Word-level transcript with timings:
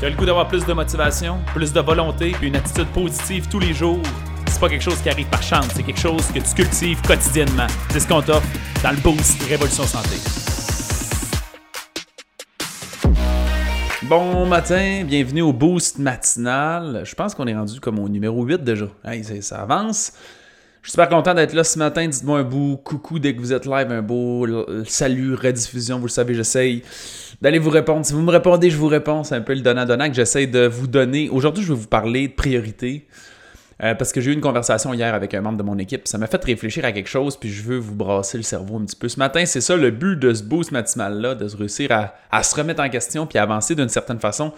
Tu 0.00 0.06
as 0.06 0.10
le 0.10 0.16
goût 0.16 0.26
d'avoir 0.26 0.48
plus 0.48 0.66
de 0.66 0.72
motivation, 0.72 1.38
plus 1.54 1.72
de 1.72 1.80
volonté, 1.80 2.32
puis 2.32 2.48
une 2.48 2.56
attitude 2.56 2.88
positive 2.88 3.48
tous 3.48 3.60
les 3.60 3.72
jours? 3.72 4.02
C'est 4.48 4.58
pas 4.58 4.68
quelque 4.68 4.82
chose 4.82 5.00
qui 5.00 5.08
arrive 5.08 5.28
par 5.28 5.42
chance, 5.42 5.68
c'est 5.72 5.84
quelque 5.84 6.00
chose 6.00 6.26
que 6.32 6.40
tu 6.40 6.54
cultives 6.54 7.00
quotidiennement. 7.02 7.68
C'est 7.90 8.00
ce 8.00 8.08
qu'on 8.08 8.20
t'offre 8.20 8.46
dans 8.82 8.90
le 8.90 8.96
Boost 8.96 9.40
Révolution 9.44 9.84
Santé. 9.84 10.16
Bon 14.02 14.46
matin, 14.46 15.04
bienvenue 15.06 15.42
au 15.42 15.52
Boost 15.52 16.00
matinal. 16.00 17.02
Je 17.04 17.14
pense 17.14 17.36
qu'on 17.36 17.46
est 17.46 17.54
rendu 17.54 17.78
comme 17.78 18.00
au 18.00 18.08
numéro 18.08 18.42
8 18.42 18.64
déjà. 18.64 18.86
Hey, 19.04 19.22
ça 19.42 19.62
avance. 19.62 20.12
Je 20.84 20.90
suis 20.90 21.00
super 21.00 21.08
content 21.08 21.32
d'être 21.32 21.54
là 21.54 21.64
ce 21.64 21.78
matin. 21.78 22.06
Dites-moi 22.06 22.40
un 22.40 22.42
beau 22.42 22.76
coucou 22.76 23.18
dès 23.18 23.34
que 23.34 23.40
vous 23.40 23.54
êtes 23.54 23.64
live, 23.64 23.90
un 23.90 24.02
beau 24.02 24.46
salut, 24.84 25.32
rediffusion. 25.32 25.96
Vous 25.98 26.04
le 26.04 26.10
savez, 26.10 26.34
j'essaye 26.34 26.82
d'aller 27.40 27.58
vous 27.58 27.70
répondre. 27.70 28.04
Si 28.04 28.12
vous 28.12 28.20
me 28.20 28.30
répondez, 28.30 28.68
je 28.68 28.76
vous 28.76 28.88
réponds. 28.88 29.24
C'est 29.24 29.34
un 29.34 29.40
peu 29.40 29.54
le 29.54 29.62
donnant-donnant 29.62 30.08
que 30.08 30.14
j'essaye 30.14 30.46
de 30.46 30.66
vous 30.66 30.86
donner. 30.86 31.30
Aujourd'hui, 31.30 31.64
je 31.64 31.72
vais 31.72 31.78
vous 31.78 31.88
parler 31.88 32.28
de 32.28 32.34
priorité. 32.34 33.06
Euh, 33.82 33.94
parce 33.94 34.12
que 34.12 34.20
j'ai 34.20 34.30
eu 34.30 34.34
une 34.34 34.42
conversation 34.42 34.92
hier 34.92 35.14
avec 35.14 35.32
un 35.32 35.40
membre 35.40 35.56
de 35.56 35.62
mon 35.62 35.78
équipe. 35.78 36.06
Ça 36.06 36.18
m'a 36.18 36.26
fait 36.26 36.44
réfléchir 36.44 36.84
à 36.84 36.92
quelque 36.92 37.08
chose, 37.08 37.38
puis 37.38 37.50
je 37.50 37.62
veux 37.62 37.78
vous 37.78 37.94
brasser 37.94 38.36
le 38.36 38.44
cerveau 38.44 38.76
un 38.76 38.84
petit 38.84 38.94
peu. 38.94 39.08
Ce 39.08 39.18
matin, 39.18 39.46
c'est 39.46 39.62
ça 39.62 39.76
le 39.76 39.90
but 39.90 40.16
de 40.16 40.34
ce 40.34 40.42
boost 40.42 40.70
matinal-là, 40.70 41.34
de 41.34 41.48
se 41.48 41.56
réussir 41.56 41.92
à, 41.92 42.14
à, 42.30 42.42
se 42.42 42.54
remettre 42.54 42.82
en 42.82 42.90
question 42.90 43.26
puis 43.26 43.38
avancer 43.38 43.74
d'une 43.74 43.88
certaine 43.88 44.20
façon 44.20 44.52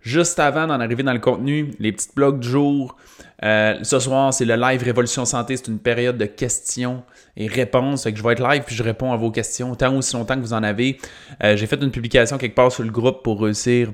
juste 0.00 0.38
avant 0.38 0.66
d'en 0.66 0.80
arriver 0.80 1.02
dans 1.02 1.12
le 1.12 1.18
contenu, 1.18 1.72
les 1.78 1.92
petites 1.92 2.14
blogs 2.14 2.40
du 2.40 2.48
jour. 2.48 2.96
Euh, 3.44 3.78
ce 3.82 3.98
soir, 4.00 4.34
c'est 4.34 4.44
le 4.44 4.56
live 4.56 4.82
Révolution 4.82 5.24
Santé. 5.24 5.56
C'est 5.56 5.68
une 5.68 5.78
période 5.78 6.18
de 6.18 6.24
questions 6.24 7.02
et 7.36 7.46
réponses. 7.46 8.08
je 8.12 8.22
vais 8.22 8.32
être 8.32 8.42
live 8.42 8.62
puis 8.66 8.74
je 8.74 8.82
réponds 8.82 9.12
à 9.12 9.16
vos 9.16 9.30
questions 9.30 9.74
tant 9.74 9.94
aussi 9.96 10.16
longtemps 10.16 10.34
que 10.34 10.40
vous 10.40 10.54
en 10.54 10.62
avez. 10.62 10.98
Euh, 11.44 11.56
j'ai 11.56 11.66
fait 11.66 11.80
une 11.82 11.90
publication 11.90 12.38
quelque 12.38 12.54
part 12.54 12.72
sur 12.72 12.82
le 12.82 12.90
groupe 12.90 13.22
pour 13.22 13.40
réussir 13.40 13.92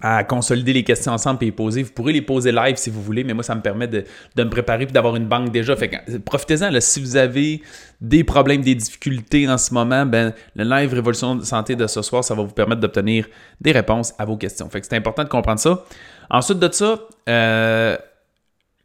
à 0.00 0.24
consolider 0.24 0.74
les 0.74 0.84
questions 0.84 1.12
ensemble 1.12 1.38
et 1.42 1.46
les 1.46 1.52
poser. 1.52 1.82
Vous 1.82 1.92
pourrez 1.92 2.12
les 2.12 2.20
poser 2.20 2.52
live 2.52 2.76
si 2.76 2.90
vous 2.90 3.02
voulez, 3.02 3.24
mais 3.24 3.32
moi, 3.32 3.42
ça 3.42 3.54
me 3.54 3.62
permet 3.62 3.88
de, 3.88 4.04
me 4.36 4.48
préparer 4.48 4.82
et 4.82 4.86
d'avoir 4.86 5.16
une 5.16 5.26
banque 5.26 5.50
déjà. 5.50 5.74
Fait 5.74 5.90
profitez-en. 6.24 6.70
Si 6.80 7.00
vous 7.00 7.16
avez 7.16 7.62
des 8.00 8.22
problèmes, 8.22 8.60
des 8.60 8.74
difficultés 8.74 9.48
en 9.48 9.56
ce 9.56 9.72
moment, 9.72 10.04
ben, 10.04 10.34
le 10.54 10.64
live 10.64 10.92
Révolution 10.92 11.40
Santé 11.40 11.76
de 11.76 11.86
ce 11.86 12.02
soir, 12.02 12.22
ça 12.22 12.34
va 12.34 12.42
vous 12.42 12.52
permettre 12.52 12.80
d'obtenir 12.80 13.26
des 13.60 13.72
réponses 13.72 14.12
à 14.18 14.26
vos 14.26 14.36
questions. 14.36 14.68
Fait 14.68 14.80
que 14.80 14.86
c'est 14.86 14.96
important 14.96 15.24
de 15.24 15.28
comprendre 15.28 15.60
ça. 15.60 15.84
Ensuite 16.28 16.58
de 16.58 16.70
ça, 16.70 16.98
euh, 17.28 17.96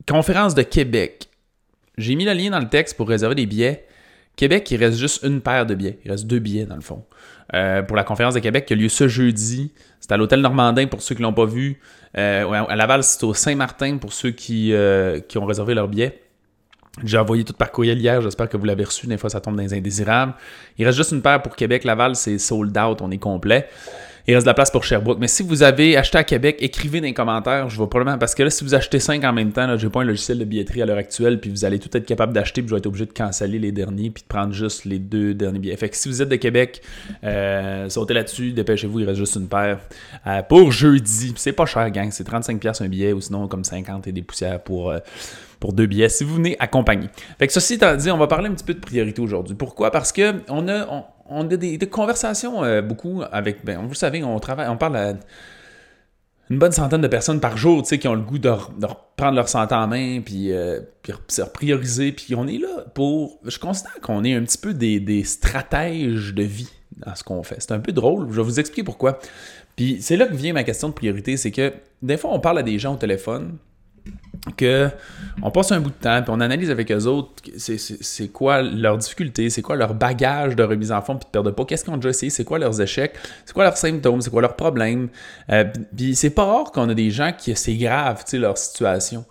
conférence 0.07 0.55
de 0.55 0.61
Québec. 0.61 1.27
J'ai 1.97 2.15
mis 2.15 2.23
le 2.23 2.33
lien 2.33 2.51
dans 2.51 2.59
le 2.59 2.69
texte 2.69 2.95
pour 2.95 3.09
réserver 3.09 3.35
des 3.35 3.45
billets. 3.45 3.85
Québec, 4.41 4.71
il 4.71 4.77
reste 4.77 4.97
juste 4.97 5.23
une 5.23 5.39
paire 5.39 5.67
de 5.67 5.75
billets. 5.75 5.99
Il 6.03 6.09
reste 6.09 6.25
deux 6.25 6.39
billets 6.39 6.65
dans 6.65 6.73
le 6.73 6.81
fond. 6.81 7.05
Euh, 7.53 7.83
pour 7.83 7.95
la 7.95 8.03
conférence 8.03 8.33
de 8.33 8.39
Québec 8.39 8.65
qui 8.65 8.73
a 8.73 8.75
lieu 8.75 8.89
ce 8.89 9.07
jeudi. 9.07 9.71
C'est 9.99 10.11
à 10.11 10.17
l'hôtel 10.17 10.41
Normandin 10.41 10.87
pour 10.87 11.03
ceux 11.03 11.13
qui 11.13 11.21
ne 11.21 11.27
l'ont 11.27 11.33
pas 11.33 11.45
vu. 11.45 11.79
Euh, 12.17 12.51
à 12.51 12.75
Laval, 12.75 13.03
c'est 13.03 13.23
au 13.23 13.35
Saint-Martin 13.35 13.97
pour 13.97 14.13
ceux 14.13 14.31
qui, 14.31 14.73
euh, 14.73 15.19
qui 15.19 15.37
ont 15.37 15.45
réservé 15.45 15.75
leur 15.75 15.87
billet. 15.87 16.23
J'ai 17.03 17.19
envoyé 17.19 17.43
tout 17.43 17.53
par 17.53 17.71
courriel 17.71 17.99
hier, 17.99 18.19
j'espère 18.19 18.49
que 18.49 18.57
vous 18.57 18.65
l'avez 18.65 18.83
reçu. 18.83 19.05
Des 19.05 19.19
fois, 19.19 19.29
ça 19.29 19.41
tombe 19.41 19.57
dans 19.57 19.61
les 19.61 19.75
indésirables. 19.75 20.33
Il 20.79 20.87
reste 20.87 20.97
juste 20.97 21.11
une 21.11 21.21
paire 21.21 21.43
pour 21.43 21.55
Québec. 21.55 21.83
Laval, 21.83 22.15
c'est 22.15 22.39
sold 22.39 22.75
out, 22.75 22.99
on 23.03 23.11
est 23.11 23.19
complet. 23.19 23.69
Il 24.31 24.35
reste 24.35 24.45
de 24.45 24.49
la 24.49 24.53
place 24.53 24.71
pour 24.71 24.85
Sherbrooke. 24.85 25.17
Mais 25.19 25.27
si 25.27 25.43
vous 25.43 25.61
avez 25.61 25.97
acheté 25.97 26.17
à 26.17 26.23
Québec, 26.23 26.55
écrivez 26.61 27.01
dans 27.01 27.05
les 27.05 27.13
commentaires. 27.13 27.67
Je 27.67 27.77
vais 27.77 27.85
probablement. 27.85 28.17
Parce 28.17 28.33
que 28.33 28.43
là, 28.43 28.49
si 28.49 28.63
vous 28.63 28.73
achetez 28.73 29.01
5 29.01 29.21
en 29.25 29.33
même 29.33 29.51
temps, 29.51 29.77
je 29.77 29.85
n'ai 29.85 29.91
pas 29.91 30.03
un 30.03 30.05
logiciel 30.05 30.39
de 30.39 30.45
billetterie 30.45 30.81
à 30.81 30.85
l'heure 30.85 30.99
actuelle, 30.99 31.41
puis 31.41 31.49
vous 31.49 31.65
allez 31.65 31.79
tout 31.79 31.89
être 31.97 32.05
capable 32.05 32.31
d'acheter, 32.31 32.61
puis 32.61 32.69
je 32.69 32.73
vais 32.73 32.77
être 32.77 32.85
obligé 32.85 33.05
de 33.05 33.11
canceller 33.11 33.59
les 33.59 33.73
derniers, 33.73 34.09
puis 34.09 34.23
de 34.23 34.27
prendre 34.29 34.53
juste 34.53 34.85
les 34.85 34.99
deux 34.99 35.33
derniers 35.33 35.59
billets. 35.59 35.75
Fait 35.75 35.89
que 35.89 35.97
si 35.97 36.07
vous 36.07 36.21
êtes 36.21 36.29
de 36.29 36.37
Québec, 36.37 36.81
euh, 37.25 37.89
sautez 37.89 38.13
là-dessus, 38.13 38.53
dépêchez-vous, 38.53 39.01
il 39.01 39.05
reste 39.05 39.19
juste 39.19 39.35
une 39.35 39.49
paire. 39.49 39.79
Euh, 40.25 40.41
pour 40.43 40.71
jeudi, 40.71 41.33
c'est 41.35 41.51
pas 41.51 41.65
cher, 41.65 41.91
gang. 41.91 42.07
C'est 42.11 42.25
35$ 42.25 42.81
un 42.81 42.87
billet, 42.87 43.11
ou 43.11 43.19
sinon 43.19 43.49
comme 43.49 43.65
50 43.65 44.07
et 44.07 44.13
des 44.13 44.21
poussières 44.21 44.61
pour. 44.63 44.91
Euh, 44.91 44.99
pour 45.59 45.73
deux 45.73 45.85
billets 45.85 46.09
si 46.09 46.23
vous 46.23 46.33
venez 46.33 46.57
accompagner. 46.59 47.07
Fait 47.37 47.45
que 47.45 47.53
ceci 47.53 47.75
étant 47.75 47.95
dit, 47.95 48.09
on 48.09 48.17
va 48.17 48.25
parler 48.25 48.49
un 48.49 48.53
petit 48.53 48.63
peu 48.63 48.73
de 48.73 48.79
priorité 48.79 49.21
aujourd'hui. 49.21 49.53
Pourquoi? 49.53 49.91
Parce 49.91 50.11
que 50.11 50.41
on 50.49 50.67
a, 50.67 51.05
a 51.39 51.57
des, 51.57 51.77
conversations 51.89 52.63
euh, 52.63 52.81
beaucoup 52.81 53.21
avec, 53.31 53.63
ben, 53.63 53.85
vous 53.85 53.93
savez, 53.93 54.23
on 54.23 54.39
travaille, 54.39 54.67
on 54.67 54.77
parle 54.77 54.97
à 54.97 55.13
une 56.49 56.59
bonne 56.59 56.73
centaine 56.73 57.01
de 57.01 57.07
personnes 57.07 57.39
par 57.39 57.55
jour, 57.57 57.81
tu 57.81 57.89
sais, 57.89 57.99
qui 57.99 58.09
ont 58.09 58.13
le 58.13 58.21
goût 58.21 58.37
de, 58.37 58.49
reprendre 58.49 59.35
leur 59.35 59.47
santé 59.47 59.73
en 59.73 59.87
main, 59.87 60.19
puis, 60.19 60.51
euh, 60.51 60.81
puis 61.01 61.13
se 61.29 61.41
prioriser, 61.43 62.11
puis 62.11 62.35
on 62.35 62.45
est 62.47 62.57
là 62.57 62.85
pour, 62.93 63.39
je 63.45 63.57
considère 63.57 63.99
qu'on 64.01 64.23
est 64.25 64.33
un 64.33 64.43
petit 64.43 64.57
peu 64.57 64.73
des, 64.73 64.99
des 64.99 65.23
stratèges 65.23 66.33
de 66.33 66.43
vie 66.43 66.69
dans 66.97 67.15
ce 67.15 67.23
qu'on 67.23 67.41
fait. 67.43 67.55
C'est 67.59 67.71
un 67.71 67.79
peu 67.79 67.93
drôle, 67.93 68.27
je 68.29 68.35
vais 68.35 68.43
vous 68.43 68.59
expliquer 68.59 68.83
pourquoi. 68.83 69.19
Puis 69.77 70.01
c'est 70.01 70.17
là 70.17 70.27
que 70.27 70.35
vient 70.35 70.53
ma 70.53 70.63
question 70.63 70.89
de 70.89 70.93
priorité, 70.93 71.37
c'est 71.37 71.51
que 71.51 71.73
des 72.01 72.17
fois 72.17 72.31
on 72.33 72.39
parle 72.39 72.59
à 72.59 72.63
des 72.63 72.77
gens 72.77 72.95
au 72.95 72.97
téléphone, 72.97 73.57
que 74.57 74.89
on 75.43 75.51
passe 75.51 75.71
un 75.71 75.79
bout 75.79 75.91
de 75.91 75.95
temps, 75.95 76.21
puis 76.23 76.31
on 76.35 76.39
analyse 76.39 76.71
avec 76.71 76.91
eux 76.91 77.05
autres 77.05 77.31
c'est 77.57 78.27
quoi 78.29 78.61
leurs 78.61 78.97
difficultés, 78.97 79.49
c'est 79.49 79.61
quoi 79.61 79.75
leur 79.75 79.93
bagage 79.93 80.55
de 80.55 80.63
remise 80.63 80.91
en 80.91 81.01
forme 81.01 81.19
puis 81.19 81.27
de 81.27 81.31
perte 81.31 81.45
de 81.45 81.51
poids, 81.51 81.65
qu'est-ce 81.65 81.85
qu'on 81.85 81.97
déjà 81.97 82.09
essayé, 82.09 82.29
c'est 82.29 82.43
quoi 82.43 82.57
leurs 82.57 82.81
échecs, 82.81 83.15
c'est 83.45 83.53
quoi 83.53 83.63
leurs 83.63 83.77
symptômes, 83.77 84.21
c'est 84.21 84.31
quoi 84.31 84.41
leurs 84.41 84.55
problèmes. 84.55 85.09
Euh, 85.51 85.65
puis 85.95 86.15
c'est 86.15 86.31
pas 86.31 86.45
rare 86.45 86.71
qu'on 86.71 86.89
a 86.89 86.93
des 86.93 87.11
gens 87.11 87.31
qui 87.37 87.55
c'est 87.55 87.75
grave, 87.75 88.23
tu 88.25 88.31
sais, 88.31 88.37
leur 88.37 88.57
situation. 88.57 89.25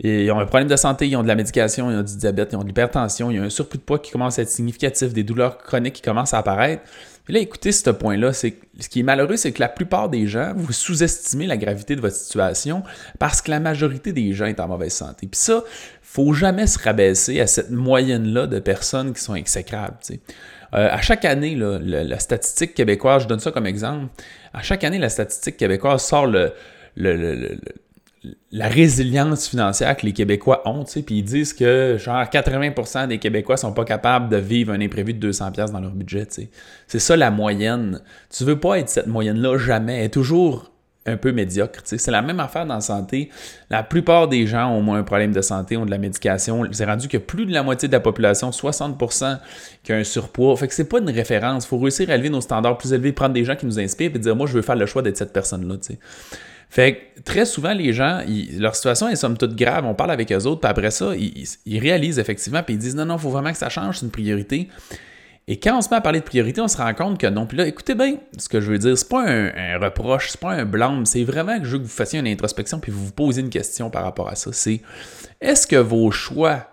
Ils 0.00 0.30
ont 0.30 0.38
un 0.38 0.46
problème 0.46 0.68
de 0.68 0.76
santé, 0.76 1.08
ils 1.08 1.16
ont 1.16 1.22
de 1.22 1.28
la 1.28 1.34
médication, 1.34 1.90
ils 1.90 1.96
ont 1.96 2.02
du 2.02 2.16
diabète, 2.16 2.50
ils 2.52 2.56
ont 2.56 2.62
de 2.62 2.68
l'hypertension, 2.68 3.30
il 3.30 3.36
y 3.36 3.40
a 3.40 3.42
un 3.42 3.50
surplus 3.50 3.78
de 3.78 3.82
poids 3.82 3.98
qui 3.98 4.12
commence 4.12 4.38
à 4.38 4.42
être 4.42 4.48
significatif, 4.48 5.12
des 5.12 5.24
douleurs 5.24 5.58
chroniques 5.58 5.94
qui 5.94 6.02
commencent 6.02 6.34
à 6.34 6.38
apparaître. 6.38 6.82
Puis 7.24 7.34
là, 7.34 7.40
écoutez 7.40 7.72
ce 7.72 7.90
point-là, 7.90 8.32
ce 8.32 8.46
qui 8.46 9.00
est 9.00 9.02
malheureux, 9.02 9.36
c'est 9.36 9.52
que 9.52 9.60
la 9.60 9.68
plupart 9.68 10.08
des 10.08 10.26
gens, 10.26 10.54
vous 10.56 10.72
sous-estimez 10.72 11.46
la 11.46 11.56
gravité 11.56 11.94
de 11.94 12.00
votre 12.00 12.16
situation 12.16 12.82
parce 13.18 13.42
que 13.42 13.50
la 13.50 13.60
majorité 13.60 14.12
des 14.12 14.32
gens 14.32 14.46
est 14.46 14.60
en 14.60 14.68
mauvaise 14.68 14.94
santé. 14.94 15.26
Puis 15.26 15.40
ça, 15.40 15.62
faut 16.00 16.32
jamais 16.32 16.66
se 16.66 16.78
rabaisser 16.78 17.40
à 17.40 17.46
cette 17.46 17.70
moyenne-là 17.70 18.46
de 18.46 18.60
personnes 18.60 19.12
qui 19.12 19.20
sont 19.20 19.34
exécrables. 19.34 19.98
Euh, 20.10 20.16
à 20.90 21.02
chaque 21.02 21.26
année, 21.26 21.54
la 21.54 22.18
statistique 22.18 22.72
québécoise, 22.72 23.24
je 23.24 23.28
donne 23.28 23.40
ça 23.40 23.50
comme 23.50 23.66
exemple, 23.66 24.06
à 24.54 24.62
chaque 24.62 24.84
année, 24.84 24.98
la 24.98 25.10
statistique 25.10 25.58
québécoise 25.58 26.02
sort 26.02 26.26
le 26.26 26.54
la 28.50 28.68
résilience 28.68 29.48
financière 29.48 29.96
que 29.96 30.06
les 30.06 30.12
Québécois 30.12 30.62
ont, 30.68 30.84
tu 30.84 30.92
sais, 30.92 31.02
puis 31.02 31.18
ils 31.18 31.22
disent 31.22 31.52
que 31.52 31.96
genre 31.98 32.22
80% 32.24 33.08
des 33.08 33.18
Québécois 33.18 33.56
sont 33.56 33.72
pas 33.72 33.84
capables 33.84 34.28
de 34.28 34.36
vivre 34.36 34.72
un 34.72 34.80
imprévu 34.80 35.14
de 35.14 35.18
200 35.18 35.52
pièces 35.52 35.72
dans 35.72 35.80
leur 35.80 35.92
budget, 35.92 36.26
tu 36.26 36.34
sais. 36.34 36.50
C'est 36.86 36.98
ça 36.98 37.16
la 37.16 37.30
moyenne. 37.30 38.00
Tu 38.30 38.44
veux 38.44 38.58
pas 38.58 38.78
être 38.78 38.88
cette 38.88 39.06
moyenne-là 39.06 39.58
jamais, 39.58 39.98
elle 39.98 40.04
est 40.06 40.08
toujours 40.08 40.72
un 41.06 41.16
peu 41.16 41.32
médiocre, 41.32 41.82
tu 41.82 41.90
sais. 41.90 41.98
C'est 41.98 42.10
la 42.10 42.22
même 42.22 42.40
affaire 42.40 42.66
dans 42.66 42.74
la 42.74 42.80
santé. 42.80 43.30
La 43.70 43.82
plupart 43.82 44.28
des 44.28 44.46
gens 44.46 44.72
ont 44.72 44.78
au 44.78 44.82
moins 44.82 44.98
un 44.98 45.04
problème 45.04 45.32
de 45.32 45.40
santé, 45.40 45.76
ont 45.76 45.86
de 45.86 45.90
la 45.90 45.98
médication. 45.98 46.64
C'est 46.72 46.84
rendu 46.84 47.08
que 47.08 47.18
plus 47.18 47.46
de 47.46 47.52
la 47.52 47.62
moitié 47.62 47.88
de 47.88 47.92
la 47.92 48.00
population, 48.00 48.50
60%, 48.50 49.38
qui 49.84 49.92
a 49.92 49.96
un 49.96 50.04
surpoids. 50.04 50.56
Fait 50.56 50.68
que 50.68 50.74
c'est 50.74 50.88
pas 50.88 50.98
une 50.98 51.10
référence. 51.10 51.66
Faut 51.66 51.78
réussir 51.78 52.10
à 52.10 52.14
élever 52.14 52.30
nos 52.30 52.40
standards 52.40 52.78
plus 52.78 52.92
élevés, 52.92 53.12
prendre 53.12 53.34
des 53.34 53.44
gens 53.44 53.56
qui 53.56 53.66
nous 53.66 53.78
inspirent 53.78 54.10
et 54.14 54.18
dire 54.18 54.36
moi 54.36 54.46
je 54.46 54.54
veux 54.54 54.62
faire 54.62 54.76
le 54.76 54.86
choix 54.86 55.02
d'être 55.02 55.16
cette 55.16 55.32
personne-là, 55.32 55.76
tu 55.76 55.94
sais. 55.94 55.98
Fait 56.70 57.12
que 57.16 57.22
très 57.22 57.46
souvent, 57.46 57.72
les 57.72 57.92
gens, 57.92 58.22
leur 58.58 58.74
situation 58.74 59.08
est 59.08 59.16
somme 59.16 59.38
toute 59.38 59.56
grave. 59.56 59.84
On 59.86 59.94
parle 59.94 60.10
avec 60.10 60.30
eux 60.32 60.44
autres, 60.44 60.60
puis 60.60 60.70
après 60.70 60.90
ça, 60.90 61.12
ils, 61.16 61.78
réalisent 61.78 62.18
effectivement, 62.18 62.62
puis 62.62 62.74
ils 62.74 62.78
disent 62.78 62.96
non, 62.96 63.06
non, 63.06 63.16
il 63.16 63.20
faut 63.20 63.30
vraiment 63.30 63.52
que 63.52 63.58
ça 63.58 63.70
change, 63.70 63.98
c'est 63.98 64.04
une 64.06 64.12
priorité. 64.12 64.68
Et 65.50 65.58
quand 65.58 65.78
on 65.78 65.80
se 65.80 65.88
met 65.88 65.96
à 65.96 66.02
parler 66.02 66.20
de 66.20 66.26
priorité, 66.26 66.60
on 66.60 66.68
se 66.68 66.76
rend 66.76 66.92
compte 66.92 67.18
que 67.18 67.26
non. 67.26 67.46
Puis 67.46 67.56
là, 67.56 67.66
écoutez 67.66 67.94
bien 67.94 68.18
ce 68.36 68.50
que 68.50 68.60
je 68.60 68.70
veux 68.70 68.78
dire. 68.78 68.98
C'est 68.98 69.08
pas 69.08 69.26
un, 69.26 69.78
reproche, 69.78 70.28
c'est 70.28 70.40
pas 70.40 70.52
un 70.52 70.66
blâme. 70.66 71.06
C'est 71.06 71.24
vraiment 71.24 71.58
que 71.58 71.64
je 71.64 71.70
veux 71.70 71.78
que 71.78 71.84
vous 71.84 71.88
fassiez 71.88 72.18
une 72.18 72.26
introspection 72.26 72.80
puis 72.80 72.92
vous 72.92 73.06
vous 73.06 73.12
posez 73.12 73.40
une 73.40 73.48
question 73.48 73.88
par 73.88 74.04
rapport 74.04 74.28
à 74.28 74.34
ça. 74.34 74.50
C'est 74.52 74.82
est-ce 75.40 75.66
que 75.66 75.76
vos 75.76 76.10
choix 76.10 76.68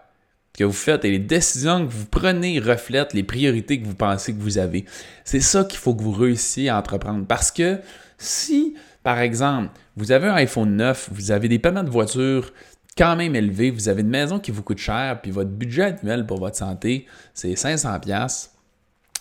que 0.57 0.66
vous 0.66 0.73
faites 0.73 1.06
et 1.06 1.12
les 1.12 1.19
décisions 1.19 1.88
que 1.88 1.91
vous 1.91 2.06
prenez 2.06 2.59
reflètent 2.59 3.13
les 3.13 3.23
priorités 3.23 3.79
que 3.79 3.85
vous 3.85 3.95
pensez 3.95 4.33
que 4.33 4.41
vous 4.41 4.57
avez? 4.57 4.83
C'est 5.23 5.39
ça 5.39 5.63
qu'il 5.63 5.79
faut 5.79 5.95
que 5.95 6.03
vous 6.03 6.12
réussissiez 6.12 6.67
à 6.67 6.77
entreprendre. 6.77 7.25
Parce 7.25 7.51
que 7.51 7.79
si 8.17 8.75
par 9.05 9.19
exemple, 9.19 9.69
vous 9.95 10.12
avez 10.12 10.30
un 10.30 10.33
iPhone 10.33 10.75
9, 10.77 11.09
vous 11.12 11.30
avez 11.30 11.47
des 11.47 11.59
paiements 11.59 11.83
de 11.83 11.91
voiture 11.91 12.51
quand 12.97 13.15
même 13.15 13.35
élevés, 13.35 13.69
vous 13.69 13.88
avez 13.88 14.01
une 14.01 14.09
maison 14.09 14.39
qui 14.39 14.50
vous 14.50 14.63
coûte 14.63 14.80
cher, 14.80 15.19
puis 15.21 15.30
votre 15.30 15.51
budget 15.51 15.83
annuel 15.83 16.25
pour 16.25 16.39
votre 16.39 16.57
santé, 16.57 17.06
c'est 17.35 17.56
500 17.56 18.00
pièces. 18.00 18.51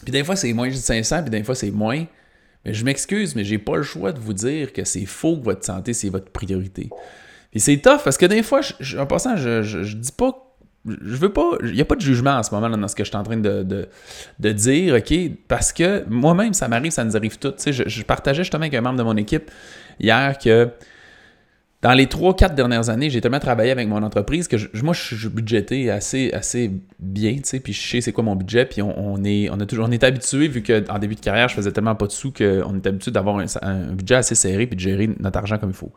Puis 0.02 0.10
des 0.10 0.24
fois, 0.24 0.36
c'est 0.36 0.54
moins 0.54 0.68
de 0.68 0.72
500, 0.72 1.24
puis 1.24 1.30
des 1.30 1.44
fois, 1.44 1.54
c'est 1.54 1.70
moins. 1.70 2.02
Mais 2.64 2.72
je 2.72 2.82
m'excuse, 2.82 3.36
mais 3.36 3.44
j'ai 3.44 3.58
pas 3.58 3.76
le 3.76 3.82
choix 3.82 4.12
de 4.12 4.20
vous 4.20 4.32
dire 4.32 4.72
que 4.72 4.84
c'est 4.84 5.04
faux 5.04 5.36
que 5.36 5.44
votre 5.44 5.66
santé, 5.66 5.92
c'est 5.92 6.08
votre 6.08 6.30
priorité. 6.30 6.88
Et 7.52 7.58
c'est 7.58 7.76
tough, 7.76 8.00
parce 8.02 8.16
que 8.16 8.24
des 8.24 8.42
fois, 8.42 8.62
en 8.98 9.04
passant, 9.04 9.36
je, 9.36 9.62
je, 9.62 9.96
dis 9.98 10.12
pas 10.12 10.43
je 10.86 11.16
veux 11.16 11.32
pas. 11.32 11.52
Il 11.62 11.72
n'y 11.72 11.80
a 11.80 11.84
pas 11.84 11.96
de 11.96 12.00
jugement 12.00 12.32
en 12.32 12.42
ce 12.42 12.54
moment 12.54 12.68
dans 12.68 12.88
ce 12.88 12.94
que 12.94 13.04
je 13.04 13.08
suis 13.08 13.16
en 13.16 13.22
train 13.22 13.36
de, 13.36 13.88
dire, 14.38 14.94
OK? 14.94 15.14
Parce 15.48 15.72
que 15.72 16.04
moi-même, 16.08 16.52
ça 16.52 16.68
m'arrive, 16.68 16.92
ça 16.92 17.04
nous 17.04 17.16
arrive 17.16 17.38
tout. 17.38 17.54
je, 17.64 17.84
je, 17.86 18.02
partageais 18.02 18.42
justement 18.44 18.62
avec 18.62 18.74
un 18.74 18.80
membre 18.80 18.98
de 18.98 19.02
mon 19.02 19.16
équipe 19.16 19.50
hier 19.98 20.36
que 20.38 20.70
dans 21.84 21.92
les 21.92 22.06
3-4 22.06 22.54
dernières 22.54 22.88
années, 22.88 23.10
j'ai 23.10 23.20
tellement 23.20 23.38
travaillé 23.40 23.70
avec 23.70 23.86
mon 23.86 24.02
entreprise 24.02 24.48
que 24.48 24.56
moi, 24.82 24.94
je 24.94 25.16
suis 25.16 25.28
budgété 25.28 25.90
assez, 25.90 26.32
assez 26.32 26.70
bien, 26.98 27.34
tu 27.34 27.42
sais, 27.44 27.60
puis 27.60 27.74
je 27.74 27.86
sais 27.86 28.00
c'est 28.00 28.10
quoi 28.10 28.24
mon 28.24 28.36
budget, 28.36 28.64
puis 28.64 28.80
on, 28.80 29.22
est, 29.22 29.50
on, 29.50 29.60
a 29.60 29.66
toujours, 29.66 29.86
on 29.86 29.90
est 29.90 30.02
habitué, 30.02 30.48
vu 30.48 30.62
qu'en 30.62 30.98
début 30.98 31.14
de 31.14 31.20
carrière, 31.20 31.46
je 31.50 31.54
faisais 31.54 31.72
tellement 31.72 31.94
pas 31.94 32.06
de 32.06 32.12
sous 32.12 32.32
qu'on 32.32 32.74
est 32.74 32.86
habitué 32.86 33.10
d'avoir 33.10 33.36
un, 33.36 33.92
budget 33.92 34.14
assez 34.14 34.34
serré, 34.34 34.66
puis 34.66 34.76
de 34.76 34.80
gérer 34.80 35.10
notre 35.20 35.38
argent 35.38 35.58
comme 35.58 35.70
il 35.70 35.76
faut. 35.76 35.92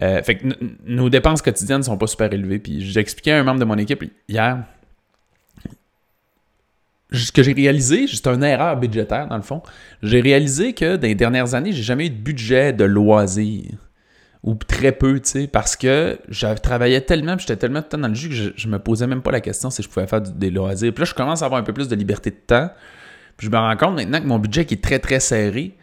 Euh, 0.00 0.22
fait 0.22 0.36
que 0.36 0.46
nos 0.86 1.10
dépenses 1.10 1.42
quotidiennes 1.42 1.82
sont 1.82 1.98
pas 1.98 2.06
super 2.06 2.32
élevées, 2.32 2.58
puis 2.58 2.80
j'expliquais 2.80 3.32
à 3.32 3.40
un 3.40 3.42
membre 3.42 3.60
de 3.60 3.64
mon 3.64 3.76
équipe 3.76 4.04
hier, 4.28 4.64
ce 7.10 7.30
que 7.30 7.42
j'ai 7.42 7.52
réalisé, 7.52 8.06
c'est 8.06 8.26
une 8.26 8.42
erreur 8.42 8.76
budgétaire 8.78 9.28
dans 9.28 9.36
le 9.36 9.42
fond, 9.42 9.62
j'ai 10.02 10.22
réalisé 10.22 10.72
que 10.72 10.96
dans 10.96 11.06
les 11.06 11.14
dernières 11.14 11.54
années, 11.54 11.72
j'ai 11.72 11.82
jamais 11.82 12.06
eu 12.06 12.10
de 12.10 12.16
budget 12.16 12.72
de 12.72 12.84
loisirs 12.84 13.78
ou 14.42 14.54
très 14.54 14.92
peu, 14.92 15.20
tu 15.20 15.28
sais, 15.28 15.46
parce 15.46 15.76
que 15.76 16.18
je 16.28 16.46
travaillais 16.58 17.02
tellement, 17.02 17.36
j'étais 17.38 17.56
tellement 17.56 17.80
de 17.80 17.84
temps 17.84 17.98
dans 17.98 18.08
le 18.08 18.14
jus 18.14 18.28
que 18.28 18.34
je, 18.34 18.50
je, 18.56 18.68
me 18.68 18.78
posais 18.78 19.06
même 19.06 19.22
pas 19.22 19.30
la 19.30 19.40
question 19.40 19.70
si 19.70 19.82
je 19.82 19.88
pouvais 19.88 20.06
faire 20.06 20.20
des 20.20 20.50
loisirs. 20.50 20.92
Puis 20.92 21.02
là, 21.02 21.04
je 21.04 21.14
commence 21.14 21.42
à 21.42 21.44
avoir 21.44 21.60
un 21.60 21.64
peu 21.64 21.72
plus 21.72 21.86
de 21.86 21.94
liberté 21.94 22.30
de 22.30 22.40
temps. 22.44 22.70
Puis 23.36 23.46
je 23.46 23.52
me 23.52 23.56
rends 23.56 23.76
compte 23.76 23.94
maintenant 23.94 24.20
que 24.20 24.26
mon 24.26 24.40
budget 24.40 24.64
qui 24.64 24.74
est 24.74 24.82
très 24.82 24.98
très 24.98 25.20
serré, 25.20 25.76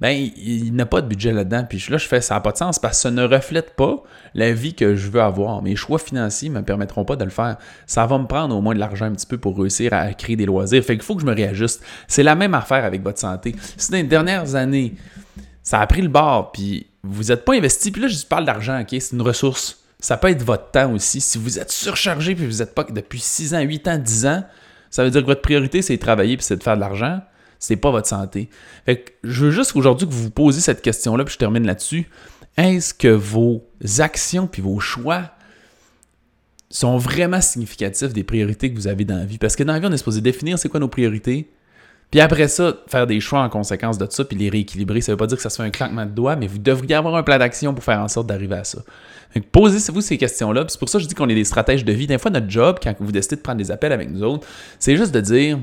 ben 0.00 0.10
il, 0.36 0.74
n'a 0.74 0.86
pas 0.86 1.02
de 1.02 1.08
budget 1.08 1.32
là-dedans. 1.32 1.64
Puis 1.68 1.84
là, 1.90 1.98
je 1.98 2.06
fais 2.06 2.20
ça 2.20 2.34
n'a 2.34 2.40
pas 2.40 2.52
de 2.52 2.56
sens 2.56 2.78
parce 2.78 2.96
que 2.96 3.02
ça 3.02 3.10
ne 3.10 3.22
reflète 3.22 3.76
pas 3.76 4.02
la 4.34 4.52
vie 4.52 4.74
que 4.74 4.94
je 4.96 5.10
veux 5.10 5.20
avoir. 5.20 5.62
Mes 5.62 5.76
choix 5.76 5.98
financiers 5.98 6.48
ne 6.48 6.60
me 6.60 6.64
permettront 6.64 7.04
pas 7.04 7.16
de 7.16 7.24
le 7.24 7.30
faire. 7.30 7.56
Ça 7.86 8.06
va 8.06 8.18
me 8.18 8.26
prendre 8.26 8.56
au 8.56 8.62
moins 8.62 8.74
de 8.74 8.80
l'argent 8.80 9.06
un 9.06 9.12
petit 9.12 9.26
peu 9.26 9.36
pour 9.36 9.58
réussir 9.58 9.92
à 9.92 10.12
créer 10.14 10.36
des 10.36 10.46
loisirs. 10.46 10.82
Fait 10.82 10.94
qu'il 10.94 11.04
faut 11.04 11.16
que 11.16 11.20
je 11.20 11.26
me 11.26 11.34
réajuste. 11.34 11.82
C'est 12.08 12.22
la 12.22 12.34
même 12.34 12.54
affaire 12.54 12.84
avec 12.84 13.02
votre 13.02 13.18
santé. 13.18 13.54
Si 13.76 13.92
les 13.92 14.02
dernières 14.02 14.54
années, 14.54 14.94
ça 15.62 15.80
a 15.80 15.86
pris 15.86 16.02
le 16.02 16.08
bord, 16.08 16.52
puis 16.52 16.86
vous 17.02 17.24
n'êtes 17.24 17.44
pas 17.44 17.54
investi, 17.54 17.90
puis 17.90 18.02
là, 18.02 18.08
je 18.08 18.24
parle 18.24 18.46
d'argent, 18.46 18.80
OK? 18.80 18.88
C'est 18.90 19.12
une 19.12 19.22
ressource. 19.22 19.78
Ça 19.98 20.16
peut 20.16 20.28
être 20.28 20.42
votre 20.42 20.70
temps 20.70 20.92
aussi. 20.92 21.20
Si 21.20 21.36
vous 21.36 21.58
êtes 21.58 21.70
surchargé, 21.70 22.34
puis 22.34 22.46
vous 22.46 22.58
n'êtes 22.58 22.74
pas 22.74 22.84
depuis 22.84 23.20
6 23.20 23.54
ans, 23.54 23.60
8 23.60 23.88
ans, 23.88 23.98
10 23.98 24.26
ans, 24.26 24.44
ça 24.88 25.04
veut 25.04 25.10
dire 25.10 25.20
que 25.20 25.26
votre 25.26 25.42
priorité, 25.42 25.82
c'est 25.82 25.96
de 25.96 26.00
travailler, 26.00 26.36
puis 26.36 26.44
c'est 26.44 26.56
de 26.56 26.62
faire 26.62 26.76
de 26.76 26.80
l'argent. 26.80 27.20
C'est 27.60 27.76
pas 27.76 27.92
votre 27.92 28.08
santé. 28.08 28.48
Fait 28.86 28.96
que 28.96 29.12
je 29.22 29.44
veux 29.44 29.50
juste 29.52 29.76
aujourd'hui 29.76 30.08
que 30.08 30.12
vous 30.12 30.24
vous 30.24 30.30
posiez 30.30 30.60
cette 30.60 30.82
question-là, 30.82 31.24
puis 31.24 31.34
je 31.34 31.38
termine 31.38 31.64
là-dessus. 31.64 32.08
Est-ce 32.56 32.92
que 32.92 33.08
vos 33.08 33.64
actions 34.00 34.48
puis 34.48 34.62
vos 34.62 34.80
choix 34.80 35.30
sont 36.70 36.98
vraiment 36.98 37.40
significatifs 37.40 38.12
des 38.12 38.24
priorités 38.24 38.72
que 38.72 38.76
vous 38.76 38.88
avez 38.88 39.04
dans 39.04 39.18
la 39.18 39.24
vie? 39.24 39.38
Parce 39.38 39.54
que 39.54 39.62
dans 39.62 39.74
la 39.74 39.78
vie, 39.78 39.86
on 39.86 39.92
est 39.92 39.98
supposé 39.98 40.20
définir 40.20 40.58
c'est 40.58 40.68
quoi 40.68 40.80
nos 40.80 40.88
priorités, 40.88 41.48
puis 42.10 42.20
après 42.20 42.48
ça, 42.48 42.74
faire 42.88 43.06
des 43.06 43.20
choix 43.20 43.40
en 43.40 43.48
conséquence 43.48 43.96
de 43.96 44.06
ça, 44.10 44.24
puis 44.24 44.36
les 44.36 44.48
rééquilibrer. 44.48 45.00
Ça 45.00 45.12
veut 45.12 45.16
pas 45.16 45.28
dire 45.28 45.36
que 45.36 45.42
ça 45.42 45.50
soit 45.50 45.64
un 45.64 45.70
claquement 45.70 46.06
de 46.06 46.10
doigts, 46.10 46.34
mais 46.34 46.48
vous 46.48 46.58
devriez 46.58 46.96
avoir 46.96 47.14
un 47.14 47.22
plan 47.22 47.38
d'action 47.38 47.72
pour 47.72 47.84
faire 47.84 48.00
en 48.00 48.08
sorte 48.08 48.26
d'arriver 48.26 48.56
à 48.56 48.64
ça. 48.64 48.80
Posez-vous 49.52 50.00
ces 50.00 50.18
questions-là. 50.18 50.64
C'est 50.68 50.78
pour 50.78 50.88
ça 50.88 50.98
que 50.98 51.04
je 51.04 51.08
dis 51.08 51.14
qu'on 51.14 51.28
est 51.28 51.36
des 51.36 51.44
stratèges 51.44 51.84
de 51.84 51.92
vie. 51.92 52.08
Des 52.08 52.18
fois, 52.18 52.32
notre 52.32 52.50
job, 52.50 52.78
quand 52.82 52.94
vous 52.98 53.12
décidez 53.12 53.36
de 53.36 53.42
prendre 53.42 53.58
des 53.58 53.70
appels 53.70 53.92
avec 53.92 54.10
nous 54.10 54.24
autres, 54.24 54.46
c'est 54.80 54.96
juste 54.96 55.12
de 55.12 55.20
dire 55.20 55.60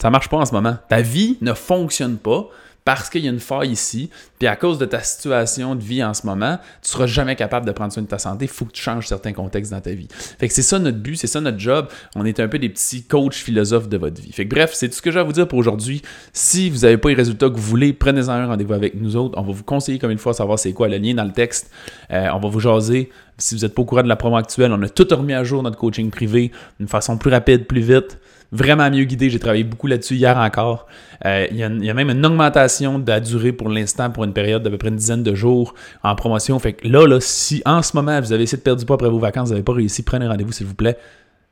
ça 0.00 0.10
marche 0.10 0.28
pas 0.28 0.38
en 0.38 0.44
ce 0.44 0.52
moment. 0.52 0.76
Ta 0.88 1.00
vie 1.00 1.38
ne 1.40 1.52
fonctionne 1.54 2.18
pas 2.18 2.48
parce 2.86 3.10
qu'il 3.10 3.24
y 3.24 3.26
a 3.26 3.32
une 3.32 3.40
faille 3.40 3.72
ici, 3.72 4.10
puis 4.38 4.46
à 4.46 4.54
cause 4.54 4.78
de 4.78 4.84
ta 4.84 5.00
situation 5.00 5.74
de 5.74 5.82
vie 5.82 6.04
en 6.04 6.14
ce 6.14 6.24
moment, 6.24 6.56
tu 6.82 6.88
seras 6.88 7.08
jamais 7.08 7.34
capable 7.34 7.66
de 7.66 7.72
prendre 7.72 7.92
soin 7.92 8.04
de 8.04 8.06
ta 8.06 8.18
santé. 8.18 8.44
Il 8.44 8.50
faut 8.50 8.64
que 8.64 8.70
tu 8.70 8.80
changes 8.80 9.08
certains 9.08 9.32
contextes 9.32 9.72
dans 9.72 9.80
ta 9.80 9.90
vie. 9.90 10.06
Fait 10.38 10.46
que 10.46 10.54
c'est 10.54 10.62
ça 10.62 10.78
notre 10.78 10.98
but, 10.98 11.16
c'est 11.16 11.26
ça 11.26 11.40
notre 11.40 11.58
job. 11.58 11.88
On 12.14 12.24
est 12.24 12.38
un 12.38 12.46
peu 12.46 12.60
des 12.60 12.68
petits 12.68 13.02
coachs 13.02 13.34
philosophes 13.34 13.88
de 13.88 13.96
votre 13.96 14.22
vie. 14.22 14.30
Fait 14.30 14.46
que 14.46 14.54
bref, 14.54 14.70
c'est 14.72 14.88
tout 14.88 14.94
ce 14.94 15.02
que 15.02 15.10
j'ai 15.10 15.18
à 15.18 15.24
vous 15.24 15.32
dire 15.32 15.48
pour 15.48 15.58
aujourd'hui. 15.58 16.00
Si 16.32 16.70
vous 16.70 16.78
n'avez 16.82 16.96
pas 16.96 17.08
les 17.08 17.16
résultats 17.16 17.50
que 17.50 17.56
vous 17.56 17.60
voulez, 17.60 17.92
prenez-en 17.92 18.30
un 18.30 18.46
rendez-vous 18.46 18.74
avec 18.74 18.94
nous 18.94 19.16
autres. 19.16 19.36
On 19.36 19.42
va 19.42 19.52
vous 19.52 19.64
conseiller 19.64 19.98
comme 19.98 20.12
une 20.12 20.18
fois 20.18 20.32
savoir 20.32 20.56
c'est 20.56 20.72
quoi 20.72 20.86
le 20.86 20.98
lien 20.98 21.14
dans 21.14 21.24
le 21.24 21.32
texte. 21.32 21.72
Euh, 22.12 22.28
on 22.32 22.38
va 22.38 22.48
vous 22.48 22.60
jaser. 22.60 23.10
Si 23.38 23.54
vous 23.54 23.62
n'êtes 23.62 23.74
pas 23.74 23.82
au 23.82 23.84
courant 23.84 24.02
de 24.02 24.08
la 24.08 24.16
promo 24.16 24.36
actuelle, 24.36 24.72
on 24.72 24.82
a 24.82 24.88
tout 24.88 25.06
remis 25.10 25.34
à 25.34 25.44
jour 25.44 25.62
notre 25.62 25.76
coaching 25.76 26.10
privé 26.10 26.52
d'une 26.78 26.88
façon 26.88 27.18
plus 27.18 27.30
rapide, 27.30 27.66
plus 27.66 27.80
vite 27.80 28.18
vraiment 28.52 28.90
mieux 28.90 29.04
guidé. 29.04 29.30
J'ai 29.30 29.38
travaillé 29.38 29.64
beaucoup 29.64 29.86
là-dessus 29.86 30.14
hier 30.14 30.36
encore. 30.36 30.86
Euh, 31.24 31.46
il, 31.50 31.56
y 31.56 31.62
a, 31.62 31.94
même 31.94 32.10
une 32.10 32.24
augmentation 32.24 32.98
de 32.98 33.08
la 33.08 33.20
durée 33.20 33.52
pour 33.52 33.68
l'instant 33.68 34.10
pour 34.10 34.24
une 34.24 34.32
période 34.32 34.62
d'à 34.62 34.70
peu 34.70 34.78
près 34.78 34.88
une 34.88 34.96
dizaine 34.96 35.22
de 35.22 35.34
jours 35.34 35.74
en 36.02 36.14
promotion. 36.14 36.58
Fait 36.58 36.74
que 36.74 36.88
là, 36.88 37.06
là, 37.06 37.18
si 37.20 37.62
en 37.64 37.82
ce 37.82 37.96
moment 37.96 38.20
vous 38.20 38.32
avez 38.32 38.44
essayé 38.44 38.58
de 38.58 38.62
perdre 38.62 38.80
du 38.80 38.86
poids 38.86 38.94
après 38.94 39.10
vos 39.10 39.18
vacances, 39.18 39.48
vous 39.48 39.54
n'avez 39.54 39.64
pas 39.64 39.74
réussi, 39.74 40.02
prenez 40.02 40.26
rendez-vous 40.26 40.52
s'il 40.52 40.66
vous 40.66 40.74
plaît. 40.74 40.96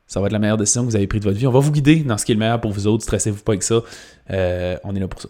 Ça 0.07 0.19
va 0.19 0.27
être 0.27 0.33
la 0.33 0.39
meilleure 0.39 0.57
décision 0.57 0.83
que 0.83 0.89
vous 0.89 0.95
avez 0.95 1.07
prise 1.07 1.21
de 1.21 1.25
votre 1.25 1.39
vie. 1.39 1.47
On 1.47 1.51
va 1.51 1.59
vous 1.59 1.71
guider 1.71 2.01
dans 2.01 2.17
ce 2.17 2.25
qui 2.25 2.31
est 2.31 2.35
le 2.35 2.39
meilleur 2.39 2.61
pour 2.61 2.71
vous 2.71 2.85
autres. 2.85 3.03
Stressez-vous 3.03 3.41
pas 3.41 3.53
avec 3.53 3.63
ça. 3.63 3.81
Euh, 4.29 4.77
on 4.83 4.95
est 4.95 4.99
là 4.99 5.07
pour 5.07 5.19
ça. 5.19 5.29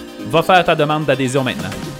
Va 0.29 0.43
faire 0.43 0.63
ta 0.63 0.75
demande 0.75 1.05
d'adhésion 1.05 1.43
maintenant. 1.43 1.90